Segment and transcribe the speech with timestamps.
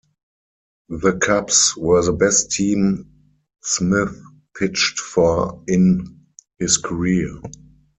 [0.89, 3.11] The Cubs were the best team
[3.61, 4.19] Smith
[4.57, 6.21] pitched for in
[6.57, 7.39] his career.